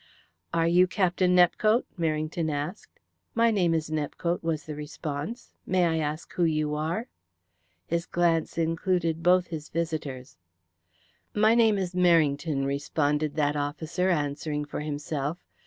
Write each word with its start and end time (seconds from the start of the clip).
"Are 0.51 0.65
you 0.67 0.87
Captain 0.87 1.35
Nepcote?" 1.35 1.85
Merrington 1.95 2.51
asked. 2.51 2.99
"My 3.35 3.51
name 3.51 3.75
is 3.75 3.91
Nepcote," 3.91 4.41
was 4.41 4.63
the 4.63 4.73
response. 4.73 5.53
"May 5.63 5.85
I 5.85 5.97
ask 5.99 6.33
who 6.33 6.43
you 6.43 6.73
are?" 6.73 7.07
His 7.85 8.07
glance 8.07 8.57
included 8.57 9.21
both 9.21 9.49
his 9.49 9.69
visitors. 9.69 10.39
"My 11.35 11.53
name 11.53 11.77
is 11.77 11.93
Merrington," 11.93 12.65
responded 12.65 13.35
that 13.35 13.55
officer, 13.55 14.09
answering 14.09 14.65
for 14.65 14.79
himself. 14.79 15.37